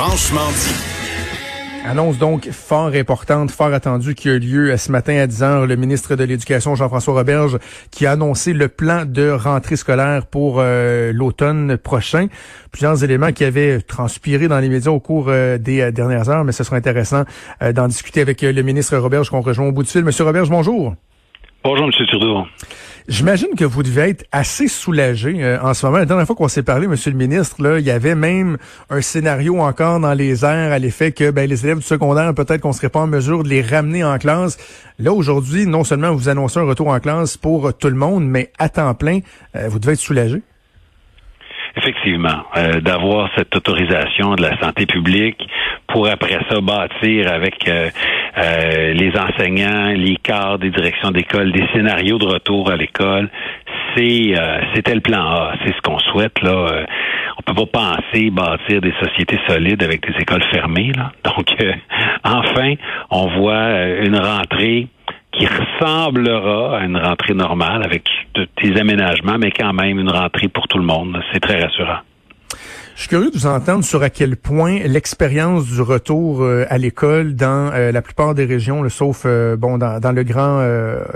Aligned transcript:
Franchement 0.00 0.46
dit. 0.52 1.84
Annonce 1.84 2.18
donc 2.18 2.48
fort 2.50 2.92
importante, 2.94 3.50
fort 3.50 3.72
attendue 3.72 4.14
qui 4.14 4.28
a 4.28 4.34
eu 4.34 4.38
lieu 4.38 4.76
ce 4.76 4.92
matin 4.92 5.16
à 5.16 5.26
10 5.26 5.42
heures. 5.42 5.66
Le 5.66 5.74
ministre 5.74 6.14
de 6.14 6.22
l'Éducation, 6.22 6.76
Jean-François 6.76 7.14
Roberge, 7.14 7.58
qui 7.90 8.06
a 8.06 8.12
annoncé 8.12 8.52
le 8.52 8.68
plan 8.68 9.04
de 9.04 9.28
rentrée 9.28 9.74
scolaire 9.74 10.26
pour 10.26 10.58
euh, 10.60 11.12
l'automne 11.12 11.76
prochain. 11.76 12.28
Plusieurs 12.70 13.02
éléments 13.02 13.32
qui 13.32 13.42
avaient 13.42 13.80
transpiré 13.80 14.46
dans 14.46 14.60
les 14.60 14.68
médias 14.68 14.92
au 14.92 15.00
cours 15.00 15.30
euh, 15.30 15.58
des 15.58 15.80
euh, 15.80 15.90
dernières 15.90 16.28
heures, 16.28 16.44
mais 16.44 16.52
ce 16.52 16.62
sera 16.62 16.76
intéressant 16.76 17.24
d'en 17.60 17.88
discuter 17.88 18.20
avec 18.20 18.42
le 18.42 18.62
ministre 18.62 18.96
Roberge 18.98 19.30
qu'on 19.30 19.40
rejoint 19.40 19.66
au 19.66 19.72
bout 19.72 19.82
du 19.82 19.90
fil. 19.90 20.04
Monsieur 20.04 20.22
Roberge, 20.22 20.48
bonjour. 20.48 20.94
Bonjour, 21.64 21.86
M. 21.86 22.06
Trudeau. 22.06 22.44
J'imagine 23.08 23.54
que 23.56 23.64
vous 23.64 23.82
devez 23.82 24.10
être 24.10 24.26
assez 24.32 24.68
soulagé 24.68 25.42
euh, 25.42 25.58
en 25.62 25.72
ce 25.72 25.86
moment. 25.86 25.96
La 25.96 26.04
dernière 26.04 26.26
fois 26.26 26.36
qu'on 26.36 26.46
s'est 26.46 26.62
parlé, 26.62 26.86
Monsieur 26.86 27.10
le 27.10 27.16
ministre, 27.16 27.62
là, 27.62 27.78
il 27.78 27.86
y 27.86 27.90
avait 27.90 28.14
même 28.14 28.58
un 28.90 29.00
scénario 29.00 29.58
encore 29.60 29.98
dans 29.98 30.12
les 30.12 30.44
airs 30.44 30.72
à 30.72 30.78
l'effet 30.78 31.12
que 31.12 31.30
ben, 31.30 31.48
les 31.48 31.64
élèves 31.64 31.78
du 31.78 31.84
secondaire, 31.84 32.34
peut-être 32.34 32.60
qu'on 32.60 32.74
serait 32.74 32.90
pas 32.90 33.00
en 33.00 33.06
mesure 33.06 33.44
de 33.44 33.48
les 33.48 33.62
ramener 33.62 34.04
en 34.04 34.18
classe. 34.18 34.58
Là, 34.98 35.14
aujourd'hui, 35.14 35.64
non 35.64 35.84
seulement 35.84 36.14
vous 36.14 36.28
annoncez 36.28 36.60
un 36.60 36.64
retour 36.64 36.88
en 36.88 37.00
classe 37.00 37.38
pour 37.38 37.72
tout 37.72 37.88
le 37.88 37.94
monde, 37.94 38.28
mais 38.28 38.52
à 38.58 38.68
temps 38.68 38.92
plein, 38.92 39.20
euh, 39.56 39.68
vous 39.70 39.78
devez 39.78 39.94
être 39.94 40.00
soulagé. 40.00 40.42
Effectivement, 41.76 42.44
euh, 42.56 42.80
d'avoir 42.80 43.30
cette 43.36 43.54
autorisation 43.54 44.34
de 44.34 44.42
la 44.42 44.58
santé 44.58 44.86
publique 44.86 45.48
pour 45.86 46.08
après 46.08 46.38
ça 46.50 46.60
bâtir 46.60 47.32
avec 47.32 47.68
euh, 47.68 47.90
euh, 48.36 48.92
les 48.94 49.12
enseignants, 49.16 49.92
les 49.94 50.16
cadres 50.16 50.58
des 50.58 50.70
directions 50.70 51.10
d'école, 51.10 51.52
des 51.52 51.66
scénarios 51.72 52.18
de 52.18 52.26
retour 52.26 52.70
à 52.70 52.76
l'école, 52.76 53.28
c'est 53.96 54.34
c'était 54.74 54.94
le 54.94 55.00
plan 55.00 55.22
A, 55.22 55.54
c'est 55.64 55.74
ce 55.74 55.80
qu'on 55.80 55.98
souhaite 55.98 56.40
là. 56.42 56.84
on 57.38 57.42
peut 57.42 57.66
pas 57.66 57.96
penser 58.12 58.30
bâtir 58.30 58.80
des 58.80 58.92
sociétés 59.02 59.38
solides 59.48 59.82
avec 59.82 60.06
des 60.06 60.20
écoles 60.20 60.44
fermées 60.52 60.92
là. 60.94 61.12
Donc 61.24 61.46
enfin, 62.24 62.74
on 63.10 63.26
voit 63.38 63.86
une 64.04 64.16
rentrée 64.16 64.88
qui 65.32 65.46
ressemblera 65.46 66.78
à 66.78 66.84
une 66.84 66.96
rentrée 66.96 67.34
normale 67.34 67.82
avec 67.84 68.08
des 68.34 68.80
aménagements, 68.80 69.38
mais 69.38 69.50
quand 69.50 69.72
même 69.72 69.98
une 69.98 70.10
rentrée 70.10 70.48
pour 70.48 70.66
tout 70.68 70.78
le 70.78 70.84
monde. 70.84 71.20
C'est 71.32 71.40
très 71.40 71.62
rassurant. 71.62 72.00
Je 72.98 73.02
suis 73.02 73.10
curieux 73.10 73.30
de 73.30 73.38
vous 73.38 73.46
entendre 73.46 73.84
sur 73.84 74.02
à 74.02 74.10
quel 74.10 74.36
point 74.36 74.80
l'expérience 74.80 75.66
du 75.66 75.80
retour 75.80 76.42
euh, 76.42 76.66
à 76.68 76.78
l'école 76.78 77.36
dans 77.36 77.70
euh, 77.72 77.92
la 77.92 78.02
plupart 78.02 78.34
des 78.34 78.44
régions, 78.44 78.82
le, 78.82 78.88
sauf 78.88 79.22
euh, 79.24 79.54
bon 79.54 79.78
dans, 79.78 80.00
dans, 80.00 80.10
le 80.10 80.24
grand 80.24 80.58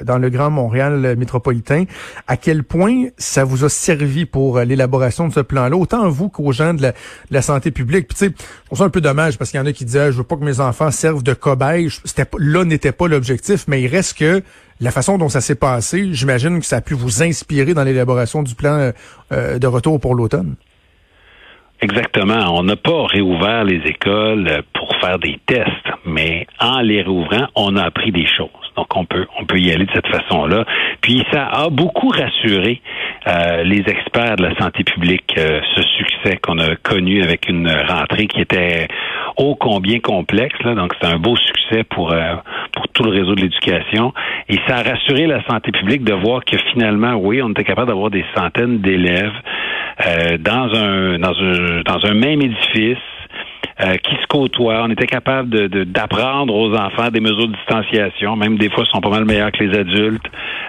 dans 0.05 0.19
le 0.19 0.31
grand 0.31 0.49
Montréal 0.49 1.17
métropolitain, 1.17 1.87
à 2.29 2.37
quel 2.37 2.63
point 2.63 3.07
ça 3.19 3.43
vous 3.43 3.65
a 3.65 3.69
servi 3.69 4.27
pour 4.27 4.61
l'élaboration 4.61 5.27
de 5.27 5.33
ce 5.33 5.41
plan-là, 5.41 5.77
autant 5.77 6.09
vous 6.09 6.29
qu'aux 6.29 6.53
gens 6.53 6.73
de 6.73 6.93
la, 7.31 7.43
santé 7.43 7.73
publique. 7.73 8.07
Puis 8.07 8.17
tu 8.17 8.27
sais, 8.27 8.35
je 8.39 8.67
trouve 8.67 8.83
un 8.83 8.89
peu 8.89 9.01
dommage 9.01 9.37
parce 9.37 9.51
qu'il 9.51 9.59
y 9.59 9.61
en 9.61 9.67
a 9.67 9.73
qui 9.73 9.85
disaient 9.85 10.13
je 10.13 10.19
veux 10.19 10.25
pas 10.25 10.37
que 10.37 10.45
mes 10.45 10.61
enfants 10.61 10.93
servent 10.93 11.25
de 11.25 11.35
cobayes. 11.35 11.89
C'était 12.05 12.29
là 12.39 12.65
n'était 12.65 12.93
pas 12.93 13.09
l'objectif, 13.09 13.65
mais 13.67 13.83
il 13.83 13.89
reste 13.89 14.17
que 14.17 14.41
la 14.81 14.93
façon 14.93 15.19
dont 15.19 15.29
ça 15.29 15.41
s'est 15.41 15.57
passé, 15.57 16.11
j'imagine 16.13 16.61
que 16.61 16.67
ça 16.67 16.77
a 16.77 16.81
pu 16.81 16.95
vous 16.95 17.25
inspirer 17.25 17.75
dans 17.75 17.83
l'élaboration 17.83 18.45
du 18.45 18.55
plan 18.55 18.93
de 19.33 19.67
retour 19.67 19.99
pour 19.99 20.15
l'automne. 20.15 20.55
Exactement. 21.83 22.57
On 22.57 22.63
n'a 22.63 22.77
pas 22.77 23.07
réouvert 23.07 23.65
les 23.65 23.83
écoles 23.87 24.63
pour 24.73 24.95
faire 25.01 25.19
des 25.19 25.41
tests, 25.47 25.91
mais 26.07 26.47
en 26.61 26.81
les 26.81 27.03
réouvrant, 27.03 27.49
on 27.57 27.77
a 27.77 27.83
appris 27.83 28.13
des 28.13 28.27
choses. 28.27 28.49
Donc 28.77 28.97
on 28.97 29.05
peut 29.05 29.27
on 29.39 29.45
peut 29.45 29.59
y 29.59 29.73
aller 29.73 29.87
de 29.87 29.93
cette 29.93 30.07
façon-là. 30.07 30.65
Puis 31.03 31.25
ça 31.33 31.47
a 31.47 31.69
beaucoup 31.69 32.09
rassuré 32.09 32.81
euh, 33.27 33.65
les 33.65 33.81
experts 33.81 34.37
de 34.37 34.45
la 34.45 34.57
santé 34.57 34.85
publique 34.85 35.35
euh, 35.37 35.61
ce 35.75 35.83
succès 35.83 36.39
qu'on 36.39 36.59
a 36.59 36.77
connu 36.77 37.23
avec 37.23 37.49
une 37.49 37.69
rentrée 37.69 38.29
qui 38.29 38.41
était 38.41 38.87
ô 39.37 39.57
combien 39.57 39.99
complexe. 39.99 40.57
Là. 40.65 40.75
Donc 40.75 40.93
c'est 41.01 41.09
un 41.09 41.19
beau 41.19 41.37
succès 41.37 41.83
pour 41.85 42.13
euh, 42.13 42.37
pour 42.73 42.87
tout 42.89 43.03
le 43.03 43.11
réseau 43.11 43.35
de 43.35 43.43
l'éducation. 43.43 44.15
Et 44.49 44.59
ça 44.69 44.77
a 44.77 44.83
rassuré 44.83 45.27
la 45.27 45.45
santé 45.47 45.73
publique 45.73 46.05
de 46.05 46.15
voir 46.15 46.45
que 46.45 46.57
finalement, 46.73 47.15
oui, 47.15 47.43
on 47.43 47.51
était 47.51 47.65
capable 47.65 47.89
d'avoir 47.89 48.11
des 48.11 48.25
centaines 48.37 48.79
d'élèves 48.79 49.33
euh, 50.07 50.39
dans 50.39 50.73
un 50.75 51.19
dans 51.19 51.35
un 51.35 51.83
dans 51.83 52.07
un 52.07 52.15
même 52.15 52.41
édifice 52.43 52.99
euh, 53.81 53.97
qui 53.97 54.15
se 54.17 54.27
côtoient. 54.29 54.83
On 54.85 54.91
était 54.91 55.07
capable 55.07 55.49
de, 55.49 55.85
d'apprendre 55.85 56.55
aux 56.55 56.75
enfants 56.75 57.09
des 57.11 57.21
mesures 57.21 57.49
de 57.49 57.55
distanciation, 57.57 58.37
même 58.37 58.59
des 58.59 58.71
fois, 58.71 58.85
ils 58.87 58.91
sont 58.91 59.01
pas 59.01 59.11
mal 59.11 59.25
meilleurs 59.25 59.53
que 59.53 59.65
les 59.65 59.79
adultes. 59.79 60.27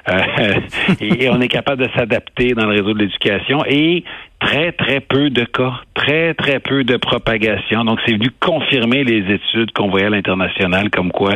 Euh, 0.10 0.54
et, 1.02 1.30
on 1.30 1.42
est 1.42 1.48
capable 1.48 1.84
de 1.84 1.90
s'adapter 1.96 2.54
dans 2.54 2.66
le 2.66 2.80
réseau 2.80 2.94
de 2.94 3.00
l'éducation. 3.00 3.64
Et 3.68 4.04
très, 4.40 4.72
très 4.72 5.00
peu 5.00 5.30
de 5.30 5.44
cas, 5.44 5.74
très, 5.94 6.34
très 6.34 6.60
peu 6.60 6.84
de 6.84 6.98
propagation. 6.98 7.84
Donc, 7.86 8.00
c'est 8.06 8.14
venu 8.14 8.30
confirmer 8.40 9.04
les 9.04 9.34
études 9.34 9.72
qu'on 9.74 9.90
voyait 9.90 10.08
à 10.08 10.10
l'international, 10.10 10.90
comme 10.90 11.12
quoi 11.12 11.34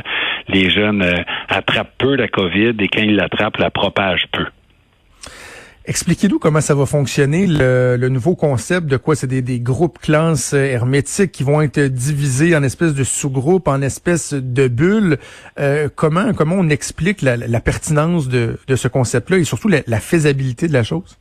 les 0.49 0.69
jeunes 0.69 1.03
attrapent 1.49 1.95
peu 1.97 2.15
la 2.15 2.27
COVID 2.27 2.75
et 2.79 2.87
quand 2.87 3.01
ils 3.01 3.15
l'attrapent, 3.15 3.57
la 3.57 3.71
propagent 3.71 4.27
peu. 4.31 4.45
Expliquez-nous 5.89 6.37
comment 6.37 6.59
ça 6.59 6.75
va 6.75 6.85
fonctionner, 6.85 7.47
le, 7.47 8.09
nouveau 8.09 8.35
concept 8.35 8.87
de 8.87 8.97
quoi? 8.97 9.15
C'est 9.15 9.27
des, 9.27 9.59
groupes 9.61 9.99
classes 9.99 10.53
euh, 10.53 10.65
hermétiques 10.65 11.31
qui 11.31 11.43
vont 11.43 11.61
être 11.61 11.79
divisés 11.79 12.57
en 12.57 12.63
espèces 12.63 12.93
de 12.93 13.05
sous-groupes, 13.05 13.69
en 13.69 13.81
espèces 13.81 14.33
de 14.33 14.67
bulles. 14.67 15.17
Euh, 15.59 15.87
comment 15.95 16.33
comment 16.33 16.55
on 16.59 16.67
explique 16.67 17.21
la, 17.21 17.61
pertinence 17.61 18.27
de, 18.27 18.57
ce 18.75 18.87
concept-là 18.89 19.37
et 19.37 19.45
surtout 19.45 19.69
la 19.69 19.99
faisabilité 20.01 20.67
de 20.67 20.73
la 20.73 20.83
chose? 20.83 21.17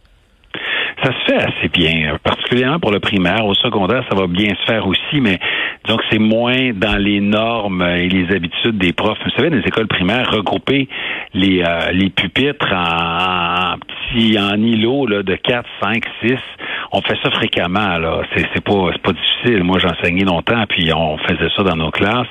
Ça 1.03 1.13
se 1.13 1.25
fait 1.27 1.37
assez 1.37 1.69
bien, 1.69 2.19
particulièrement 2.25 2.81
pour 2.81 2.91
le 2.91 3.01
primaire. 3.01 3.45
Au 3.45 3.55
secondaire, 3.55 4.03
ça 4.09 4.17
va 4.17 4.27
bien 4.27 4.55
se 4.55 4.65
faire 4.65 4.87
aussi, 4.87 5.21
mais 5.21 5.39
donc 5.87 6.03
c'est 6.11 6.19
moins 6.19 6.73
dans 6.75 6.97
les 6.97 7.21
normes 7.21 7.83
et 7.83 8.09
les 8.09 8.35
habitudes 8.35 8.79
des 8.79 8.93
profs. 8.93 9.19
Vous 9.25 9.31
savez, 9.31 9.51
dans 9.51 9.57
les 9.57 9.67
écoles 9.67 9.87
primaires, 9.87 10.31
regrouper 10.31 10.89
les, 11.35 11.63
euh, 11.63 11.93
les 11.93 12.11
pupitres 12.11 12.73
en, 12.73 13.75
en 13.75 13.79
petits 13.79 14.39
en 14.39 14.57
îlots 14.57 15.07
là, 15.07 15.23
de 15.23 15.35
4, 15.35 15.69
5, 15.83 16.05
6, 16.23 16.35
on 16.93 17.03
fait 17.03 17.17
ça 17.23 17.31
fréquemment. 17.31 17.99
Là, 17.99 18.23
c'est, 18.35 18.47
c'est 18.55 18.65
pas 18.65 18.91
c'est 18.93 19.03
pas 19.03 19.13
difficile. 19.13 19.65
Moi, 19.65 19.79
j'enseignais 19.79 20.25
longtemps, 20.25 20.65
puis 20.69 20.93
on 20.93 21.19
faisait 21.19 21.51
ça 21.57 21.63
dans 21.63 21.77
nos 21.77 21.91
classes. 21.91 22.29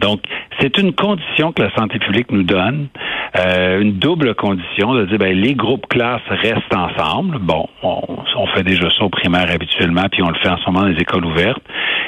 Donc, 0.00 0.20
c'est 0.60 0.78
une 0.78 0.92
condition 0.92 1.52
que 1.52 1.62
la 1.62 1.74
santé 1.74 1.98
publique 1.98 2.30
nous 2.30 2.42
donne, 2.42 2.88
euh, 3.36 3.80
une 3.80 3.98
double 3.98 4.34
condition 4.34 4.94
de 4.94 5.06
dire 5.06 5.18
ben 5.18 5.36
les 5.36 5.54
groupes 5.54 5.86
classes 5.88 6.22
restent 6.28 6.74
ensemble. 6.74 7.38
Bon, 7.38 7.66
on, 7.82 8.00
on 8.36 8.46
fait 8.48 8.62
déjà 8.62 8.88
ça 8.90 9.04
au 9.04 9.08
primaire 9.08 9.50
habituellement, 9.50 10.04
puis 10.10 10.22
on 10.22 10.28
le 10.28 10.36
fait 10.36 10.48
en 10.48 10.56
ce 10.58 10.66
moment 10.66 10.82
dans 10.82 10.88
les 10.88 11.00
écoles 11.00 11.24
ouvertes. 11.24 11.62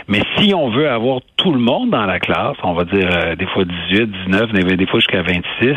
Mais 0.08 0.20
si 0.36 0.54
on 0.54 0.70
veut 0.70 0.88
avoir 0.88 1.20
tout 1.36 1.52
le 1.52 1.58
monde 1.58 1.90
dans 1.90 2.06
la 2.06 2.20
classe, 2.20 2.56
on 2.62 2.74
va 2.74 2.84
dire 2.84 3.08
euh, 3.12 3.36
des 3.36 3.46
fois 3.46 3.64
18, 3.64 4.06
19, 4.28 4.52
des 4.52 4.86
fois 4.86 5.00
jusqu'à 5.00 5.22
26, 5.22 5.74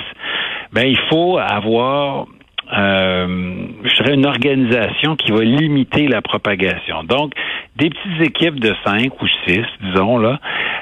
ben 0.71 0.85
il 0.85 0.99
faut 1.09 1.39
avoir 1.39 2.27
euh, 2.71 3.67
je 3.83 4.03
dirais 4.03 4.13
une 4.13 4.27
organisation 4.27 5.15
qui 5.15 5.31
va 5.31 5.43
limiter 5.43 6.07
la 6.07 6.21
propagation. 6.21 7.03
Donc, 7.03 7.33
des 7.75 7.89
petites 7.89 8.21
équipes 8.21 8.59
de 8.59 8.75
cinq 8.85 9.19
ou 9.21 9.27
six, 9.45 9.63
disons 9.81 10.19
là, 10.19 10.39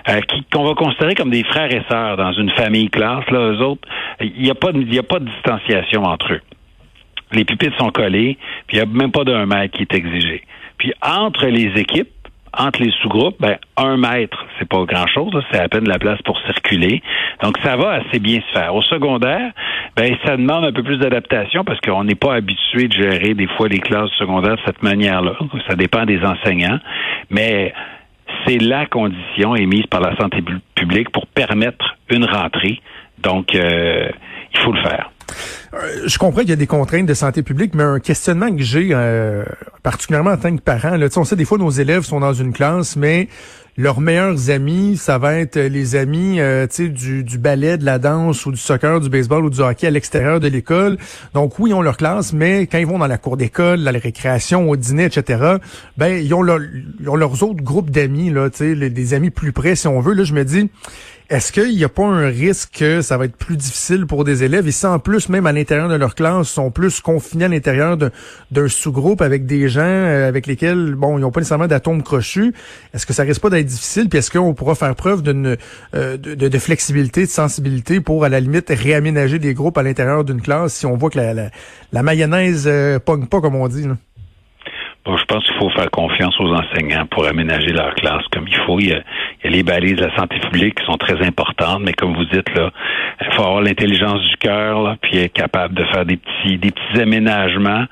euh, 0.10 0.20
qui 0.22 0.44
qu'on 0.52 0.66
va 0.66 0.74
considérer 0.74 1.16
comme 1.16 1.30
des 1.30 1.44
frères 1.46 1.74
et 1.74 1.84
sœurs 1.90 2.18
dans 2.18 2.34
une 2.34 2.50
famille 2.52 2.90
classe. 2.90 3.30
Là, 3.32 3.52
eux 3.52 3.62
autres, 3.62 3.88
il 4.20 4.42
n'y 4.42 4.50
a 4.50 4.56
pas, 4.56 4.72
il 4.74 5.00
a 5.00 5.04
pas 5.04 5.20
de 5.20 5.26
distanciation 5.26 6.04
entre 6.04 6.34
eux. 6.34 6.42
Les 7.32 7.46
pupitres 7.46 7.78
sont 7.78 7.90
collés, 7.90 8.38
puis 8.68 8.78
il 8.78 8.84
n'y 8.84 8.90
a 8.90 8.94
même 8.94 9.12
pas 9.12 9.24
d'un 9.24 9.46
mètre 9.46 9.76
qui 9.76 9.84
est 9.84 9.94
exigé. 9.94 10.44
Puis 10.78 10.94
entre 11.02 11.48
les 11.48 11.80
équipes, 11.80 12.10
entre 12.58 12.82
les 12.82 12.92
sous-groupes, 13.02 13.36
ben, 13.40 13.58
un 13.78 13.98
mètre, 13.98 14.46
c'est 14.58 14.68
pas 14.68 14.84
grand-chose, 14.86 15.32
c'est 15.52 15.60
à 15.60 15.70
peine 15.70 15.88
la 15.88 16.00
place 16.00 16.22
pour 16.24 16.40
circuler. 16.42 17.02
Donc, 17.44 17.58
ça 17.64 17.76
va 17.76 18.02
assez 18.02 18.20
bien 18.20 18.40
se 18.42 18.60
faire. 18.60 18.74
Au 18.74 18.82
secondaire, 18.82 19.52
ben, 19.96 20.16
ça 20.26 20.38
demande 20.38 20.66
un 20.66 20.72
peu 20.72 20.84
plus 20.84 20.98
d'adaptation 20.98 21.64
parce 21.64 21.80
qu'on 21.82 22.04
n'est 22.04 22.16
pas 22.16 22.36
habitué 22.36 22.88
de 22.88 22.94
gérer 22.94 23.34
des 23.34 23.48
fois 23.48 23.68
les 23.68 23.80
classes 23.80 24.12
secondaires 24.18 24.56
de 24.56 24.62
cette 24.66 24.82
manière-là. 24.82 25.34
Ça 25.68 25.76
dépend 25.76 26.06
des 26.06 26.20
enseignants. 26.24 26.80
Mais 27.30 27.74
c'est 28.46 28.58
la 28.58 28.86
condition 28.86 29.56
émise 29.56 29.86
par 29.88 30.02
la 30.02 30.16
santé 30.18 30.44
publique 30.76 31.12
pour 31.12 31.28
permettre 31.28 31.98
une 32.10 32.26
rentrée. 32.26 32.82
Donc, 33.20 33.56
euh, 33.56 34.10
il 34.54 34.60
faut 34.60 34.72
le 34.72 34.82
faire. 34.82 35.12
Euh, 35.74 36.04
je 36.06 36.18
comprends 36.18 36.42
qu'il 36.42 36.50
y 36.50 36.54
a 36.54 36.58
des 36.58 36.68
contraintes 36.68 37.06
de 37.06 37.14
santé 37.14 37.44
publique, 37.44 37.76
mais 37.76 37.84
un 37.84 38.00
questionnement 38.00 38.56
que 38.56 38.64
j'ai, 38.64 38.90
euh, 38.92 39.44
particulièrement 39.84 40.32
en 40.32 40.38
tant 40.38 40.56
que 40.56 40.62
parent, 40.62 40.96
là, 40.96 41.08
on 41.16 41.24
sait 41.24 41.36
des 41.36 41.46
fois 41.46 41.58
nos 41.58 41.70
élèves 41.70 42.04
sont 42.04 42.20
dans 42.20 42.34
une 42.34 42.54
classe, 42.54 42.96
mais 42.96 43.28
leurs 43.80 44.02
meilleurs 44.02 44.50
amis, 44.50 44.98
ça 44.98 45.20
va 45.20 45.36
être 45.36 45.60
les 45.60 45.96
amis 45.96 46.40
euh, 46.40 46.66
du, 46.80 47.24
du 47.24 47.38
ballet, 47.38 47.78
de 47.78 47.86
la 47.86 48.00
danse 48.00 48.46
ou 48.48 48.52
du 48.52 48.58
soccer, 48.58 49.00
du 49.00 49.10
baseball 49.10 49.46
ou 49.46 49.50
du 49.52 49.60
hockey 49.60 49.86
à 49.86 49.92
l'extérieur 49.92 50.40
de 50.40 50.48
l'école. 50.48 50.98
Donc 51.36 51.60
oui, 51.60 51.70
ils 51.70 51.74
ont 51.76 51.84
leur 51.84 51.98
classe, 51.98 52.34
mais 52.34 52.66
quand 52.66 52.80
ils 52.80 52.88
vont 52.88 52.98
dans 52.98 53.08
la 53.08 53.20
cour 53.20 53.38
d'école, 53.38 53.82
la 53.82 53.92
récréation, 53.92 54.68
au 54.68 54.76
dîner, 54.76 55.06
etc., 55.06 55.58
ben 55.96 56.08
ils 56.08 56.34
ont, 56.34 56.44
ils 57.00 57.10
ont 57.10 57.16
leurs 57.16 57.44
autres 57.44 57.62
groupes 57.62 57.92
d'amis, 57.92 58.34
des 58.60 59.14
amis 59.14 59.30
plus 59.30 59.52
près, 59.52 59.76
si 59.76 59.88
on 59.88 60.00
veut. 60.00 60.14
Là, 60.14 60.24
je 60.24 60.34
me 60.34 60.44
dis, 60.44 60.72
est-ce 61.30 61.52
qu'il 61.52 61.76
n'y 61.76 61.84
a 61.84 61.90
pas 61.90 62.06
un 62.06 62.28
risque 62.28 62.78
que 62.78 63.02
ça 63.02 63.18
va 63.18 63.26
être 63.26 63.36
plus 63.36 63.58
difficile 63.58 64.06
pour 64.06 64.24
des 64.24 64.46
élèves? 64.46 64.66
Et 64.66 64.72
si 64.72 64.86
en 64.86 64.98
plus 64.98 65.28
même 65.28 65.46
à 65.46 65.52
l'intérieur 65.52 65.90
de 65.90 65.96
leur 65.96 66.16
classe, 66.16 66.48
sont 66.48 66.72
plus 66.72 67.02
confinés 67.02 67.46
à 67.46 67.48
l'intérieur 67.50 67.98
d'un 67.98 68.68
sous-groupe 68.70 69.22
avec 69.22 69.46
des 69.46 69.68
gens 69.68 69.82
euh, 69.82 70.28
avec 70.28 70.48
lesquels, 70.48 70.96
bon, 70.96 71.18
ils 71.18 71.22
n'ont 71.22 71.32
pas 71.32 71.42
nécessairement 71.42 71.68
d'atomes 71.68 72.02
crochus. 72.02 72.54
Est-ce 72.94 73.06
que 73.06 73.12
ça 73.12 73.24
risque 73.24 73.42
pas 73.42 73.50
d'être 73.50 73.66
difficile? 73.66 74.08
Puis 74.08 74.20
est-ce 74.20 74.32
qu'on 74.32 74.54
pourra 74.54 74.76
faire 74.76 74.96
preuve 74.96 75.22
d'une 75.22 75.58
euh, 75.96 76.16
de, 76.16 76.60
flexibilité, 76.60 77.26
de 77.26 77.30
sensibilité 77.30 78.00
pour, 78.00 78.24
à 78.24 78.30
la 78.30 78.40
limite, 78.40 78.70
réaménager 78.70 79.38
des 79.38 79.54
groupes 79.54 79.78
à 79.78 79.84
l'intérieur 79.84 80.24
d'une 80.24 80.42
classe 80.42 80.76
si 80.76 80.86
on 80.86 80.96
voit 80.96 81.10
que 81.10 81.20
la, 81.20 81.50
la, 81.92 82.04
mayonnaise 82.04 82.64
euh, 82.68 83.00
pogne 83.00 83.26
pas, 83.26 83.42
comme 83.42 83.56
on 83.56 83.68
dit? 83.68 83.86
Je 85.16 85.24
pense 85.26 85.44
qu'il 85.46 85.56
faut 85.56 85.70
faire 85.70 85.90
confiance 85.92 86.38
aux 86.40 86.54
enseignants 86.54 87.06
pour 87.06 87.26
aménager 87.26 87.72
leur 87.72 87.94
classe 87.96 88.24
comme 88.32 88.48
il 88.48 88.58
faut. 88.66 88.80
Il 88.80 88.90
y, 88.90 88.94
a, 88.94 89.02
les 89.46 89.64
balises 89.64 89.96
de 89.96 90.06
la 90.06 90.16
santé 90.16 90.40
publique 90.40 90.76
qui 90.76 90.86
sont 90.86 90.98
très 90.98 91.26
importantes, 91.26 91.82
mais 91.84 91.94
comme 91.94 92.14
vous 92.14 92.26
dites, 92.26 92.54
là, 92.56 92.72
il 93.22 93.34
faut 93.34 93.44
avoir 93.44 93.62
l'intelligence 93.62 94.22
du 94.22 94.36
cœur, 94.38 94.98
puis 95.02 95.18
être 95.20 95.34
capable 95.34 95.76
de 95.76 95.86
faire 95.86 96.06
des 96.06 96.18
petits, 96.18 96.58
des 96.58 96.72
petits 96.72 97.02
aménagements 97.02 97.86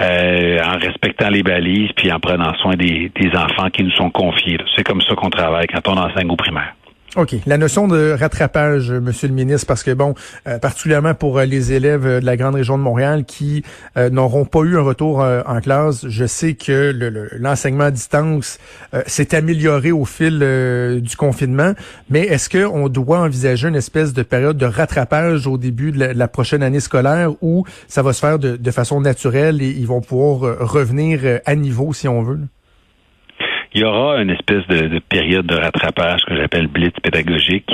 euh, 0.00 0.58
en 0.62 0.78
respectant 0.78 1.28
les 1.28 1.42
balises, 1.42 1.90
puis 1.96 2.12
en 2.12 2.20
prenant 2.20 2.54
soin 2.56 2.74
des, 2.74 3.10
des 3.14 3.30
enfants 3.36 3.70
qui 3.70 3.84
nous 3.84 3.92
sont 3.92 4.10
confiés. 4.10 4.58
C'est 4.76 4.84
comme 4.84 5.00
ça 5.02 5.14
qu'on 5.14 5.30
travaille 5.30 5.66
quand 5.66 5.88
on 5.88 5.96
enseigne 5.96 6.30
au 6.30 6.36
primaire. 6.36 6.74
OK. 7.16 7.36
La 7.46 7.56
notion 7.56 7.88
de 7.88 8.14
rattrapage, 8.18 8.92
Monsieur 8.92 9.28
le 9.28 9.34
ministre, 9.34 9.66
parce 9.66 9.82
que 9.82 9.92
bon, 9.92 10.14
euh, 10.46 10.58
particulièrement 10.58 11.14
pour 11.14 11.38
euh, 11.38 11.46
les 11.46 11.72
élèves 11.72 12.04
de 12.04 12.24
la 12.24 12.36
grande 12.36 12.54
région 12.54 12.76
de 12.76 12.82
Montréal 12.82 13.24
qui 13.24 13.62
euh, 13.96 14.10
n'auront 14.10 14.44
pas 14.44 14.60
eu 14.60 14.76
un 14.76 14.82
retour 14.82 15.20
en 15.20 15.60
classe, 15.60 16.06
je 16.06 16.26
sais 16.26 16.54
que 16.54 16.94
l'enseignement 17.38 17.84
à 17.84 17.90
distance 17.90 18.58
s'est 19.06 19.34
amélioré 19.34 19.90
au 19.90 20.04
fil 20.04 20.38
du 21.00 21.16
confinement, 21.16 21.72
mais 22.10 22.20
est-ce 22.20 22.48
qu'on 22.50 22.88
doit 22.88 23.20
envisager 23.20 23.68
une 23.68 23.76
espèce 23.76 24.12
de 24.12 24.22
période 24.22 24.56
de 24.56 24.66
rattrapage 24.66 25.46
au 25.46 25.56
début 25.56 25.92
de 25.92 26.04
la, 26.04 26.28
prochaine 26.28 26.62
année 26.62 26.80
scolaire 26.80 27.32
où 27.42 27.64
ça 27.88 28.02
va 28.02 28.12
se 28.12 28.20
faire 28.20 28.38
de 28.38 28.70
façon 28.70 29.00
naturelle 29.00 29.62
et 29.62 29.70
ils 29.70 29.86
vont 29.86 30.00
pouvoir 30.00 30.58
revenir 30.60 31.40
à 31.44 31.54
niveau 31.54 31.92
si 31.92 32.08
on 32.08 32.22
veut? 32.22 32.40
Il 33.74 33.82
y 33.82 33.84
aura 33.84 34.20
une 34.20 34.30
espèce 34.30 34.66
de, 34.68 34.98
période 35.08 35.46
de 35.46 35.54
rattrapage 35.54 36.22
que 36.26 36.36
j'appelle 36.36 36.68
blitz 36.68 36.94
pédagogique, 37.02 37.70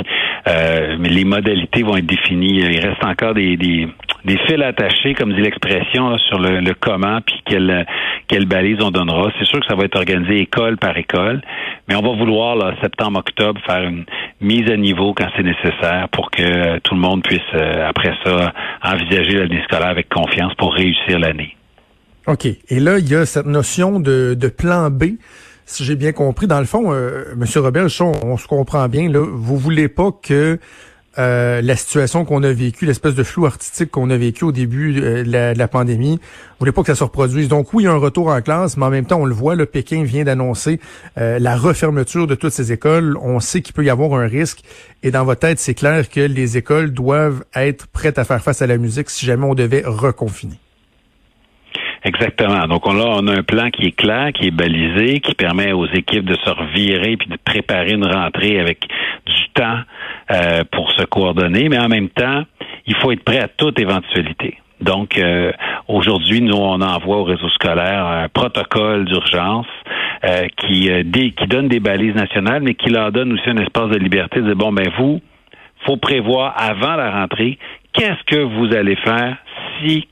euh, 0.49 0.96
mais 0.99 1.08
les 1.08 1.25
modalités 1.25 1.82
vont 1.82 1.96
être 1.96 2.06
définies. 2.06 2.58
Il 2.58 2.81
reste 2.81 3.05
encore 3.05 3.35
des, 3.35 3.56
des, 3.56 3.88
des 4.25 4.38
fils 4.46 4.62
attachés, 4.62 5.14
comme 5.14 5.32
dit 5.32 5.41
l'expression, 5.41 6.19
sur 6.19 6.38
le, 6.38 6.73
comment, 6.81 7.20
puis 7.20 7.41
quelle, 7.44 7.87
quelle 8.29 8.46
balise 8.46 8.79
on 8.82 8.91
donnera. 8.91 9.31
C'est 9.38 9.46
sûr 9.46 9.61
que 9.61 9.67
ça 9.67 9.76
va 9.76 9.85
être 9.85 9.96
organisé 9.96 10.41
école 10.41 10.76
par 10.79 10.96
école, 10.96 11.41
mais 11.88 11.94
on 11.94 12.02
va 12.02 12.17
vouloir, 12.17 12.56
là, 12.56 12.75
septembre-octobre, 12.82 13.61
faire 13.67 13.82
une 13.82 14.05
mise 14.40 14.69
à 14.70 14.76
niveau 14.76 15.14
quand 15.14 15.29
c'est 15.37 15.43
nécessaire 15.43 16.08
pour 16.11 16.31
que 16.31 16.79
tout 16.81 16.94
le 16.94 17.00
monde 17.00 17.23
puisse, 17.23 17.40
euh, 17.55 17.88
après 17.88 18.14
ça, 18.25 18.52
envisager 18.82 19.38
l'année 19.38 19.62
scolaire 19.64 19.88
avec 19.88 20.08
confiance 20.08 20.55
pour 20.55 20.75
réussir 20.75 21.19
l'année. 21.19 21.56
OK. 22.26 22.47
Et 22.47 22.81
là, 22.81 22.99
il 22.99 23.08
y 23.08 23.14
a 23.14 23.26
cette 23.26 23.47
notion 23.47 24.00
de, 24.00 24.35
de 24.35 24.49
plan 24.49 24.90
B 24.90 25.19
si 25.66 25.84
j'ai 25.84 25.96
bien 25.96 26.12
compris, 26.12 26.46
dans 26.46 26.61
le 26.61 26.66
fond, 26.66 26.93
euh, 26.93 27.25
Monsieur 27.37 27.61
Robert, 27.61 27.87
on, 28.00 28.37
se 28.37 28.46
comprend 28.46 28.88
bien, 28.88 29.08
là, 29.08 29.20
vous 29.20 29.56
voulez 29.56 29.88
pas 29.88 30.11
que 30.12 30.58
euh, 31.16 31.62
la 31.62 31.76
situation 31.76 32.25
qu'on 32.25 32.43
a 32.43 32.52
vécue, 32.52 32.87
l'espèce 32.87 33.14
de 33.14 33.22
flou 33.22 33.46
artistique 33.46 33.90
qu'on 33.90 34.11
a 34.11 34.16
vécu 34.16 34.44
au 34.44 34.52
début 34.52 35.00
euh, 35.00 35.22
de, 35.22 35.58
la, 35.58 35.69
pandémie, 35.69 36.16
vous 36.16 36.56
voulez 36.58 36.72
pas 36.72 36.82
que 36.82 36.88
ça 36.88 36.96
se 36.96 37.05
reproduise? 37.05 37.49
Donc 37.49 37.72
oui, 37.72 37.84
il 37.84 37.87
y 37.87 37.88
a 37.88 37.93
un 37.93 37.99
retour 37.99 38.28
en 38.28 38.43
classe, 38.43 38.76
mais 38.76 38.84
en 38.84 38.90
même 38.90 39.06
temps, 39.06 39.20
on 39.20 39.25
le 39.25 39.34
voit, 39.34 39.55
le 39.55 39.66
Pékin 39.66 40.02
vient 40.02 40.25
d'annoncer 40.25 40.81
la 41.16 41.56
refermeture 41.56 42.26
de 42.26 42.34
toutes 42.34 42.52
ces 42.52 42.72
écoles. 42.72 43.16
On 43.22 43.40
sait 43.40 43.62
qu'il 43.62 43.75
peut 43.75 43.84
y 43.84 43.90
avoir 43.90 44.12
un 44.20 44.26
risque. 44.26 44.62
Et 45.02 45.11
dans 45.11 45.25
votre 45.25 45.40
tête, 45.40 45.58
c'est 45.58 45.75
clair 45.75 46.08
que 46.08 46.20
les 46.20 46.56
écoles 46.56 46.93
doivent 46.93 47.44
être 47.55 47.87
prêtes 47.87 48.19
à 48.19 48.25
faire 48.25 48.43
face 48.43 48.61
à 48.61 48.66
la 48.66 48.76
musique 48.76 49.08
si 49.08 49.25
jamais 49.25 49.46
on 49.46 49.55
devait 49.55 49.82
reconfiner. 49.84 50.58
Exactement. 52.04 52.66
Donc 52.66 52.86
on 52.86 53.00
a, 53.00 53.04
on 53.04 53.26
a 53.28 53.38
un 53.38 53.42
plan 53.42 53.70
qui 53.70 53.86
est 53.86 53.96
clair, 53.96 54.30
qui 54.34 54.48
est 54.48 54.50
balisé, 54.50 55.20
qui 55.20 55.34
permet 55.34 55.72
aux 55.72 55.86
équipes 55.86 56.26
de 56.26 56.36
se 56.36 56.50
revirer 56.50 57.16
puis 57.16 57.28
de 57.28 57.38
préparer 57.42 57.92
une 57.92 58.06
rentrée 58.06 58.60
avec 58.60 58.86
du 59.26 59.48
temps 59.54 59.78
euh, 60.30 60.64
pour 60.70 60.92
se 60.92 61.04
coordonner, 61.04 61.70
mais 61.70 61.78
en 61.78 61.88
même 61.88 62.10
temps, 62.10 62.42
il 62.86 62.94
faut 62.96 63.10
être 63.10 63.24
prêt 63.24 63.40
à 63.40 63.48
toute 63.48 63.80
éventualité. 63.80 64.58
Donc, 64.82 65.16
euh, 65.16 65.50
aujourd'hui, 65.88 66.42
nous, 66.42 66.56
on 66.56 66.82
envoie 66.82 67.16
au 67.16 67.24
réseau 67.24 67.48
scolaire 67.48 68.04
un 68.04 68.28
protocole 68.28 69.06
d'urgence 69.06 69.66
euh, 70.24 70.46
qui, 70.58 70.90
qui 71.36 71.46
donne 71.46 71.68
des 71.68 71.80
balises 71.80 72.14
nationales, 72.14 72.62
mais 72.62 72.74
qui 72.74 72.90
leur 72.90 73.12
donne 73.12 73.32
aussi 73.32 73.48
un 73.48 73.56
espace 73.56 73.88
de 73.90 73.98
liberté 73.98 74.40
de 74.40 74.46
dire, 74.46 74.56
bon, 74.56 74.72
ben 74.72 74.90
vous, 74.98 75.22
faut 75.86 75.96
prévoir 75.96 76.52
avant 76.56 76.96
la 76.96 77.10
rentrée, 77.12 77.58
qu'est-ce 77.94 78.22
que 78.26 78.42
vous 78.42 78.74
allez 78.74 78.96
faire 78.96 79.36
si 79.80 80.06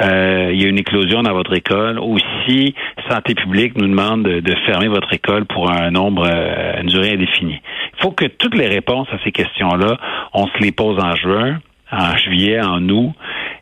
euh, 0.00 0.50
il 0.52 0.62
y 0.62 0.64
a 0.64 0.68
une 0.68 0.78
éclosion 0.78 1.22
dans 1.22 1.32
votre 1.32 1.54
école, 1.54 1.98
aussi 1.98 2.74
Santé 3.08 3.34
publique 3.34 3.76
nous 3.76 3.88
demande 3.88 4.22
de, 4.22 4.54
fermer 4.66 4.88
votre 4.88 5.12
école 5.12 5.44
pour 5.46 5.70
un 5.70 5.90
nombre, 5.90 6.26
euh, 6.26 6.80
une 6.80 6.88
durée 6.88 7.12
indéfinie. 7.12 7.60
Il 7.96 8.02
faut 8.02 8.12
que 8.12 8.26
toutes 8.26 8.54
les 8.54 8.68
réponses 8.68 9.08
à 9.12 9.18
ces 9.24 9.32
questions-là, 9.32 9.98
on 10.34 10.46
se 10.46 10.58
les 10.58 10.72
pose 10.72 11.02
en 11.02 11.16
juin, 11.16 11.58
en 11.90 12.16
juillet, 12.16 12.60
en 12.60 12.86
août, 12.88 13.12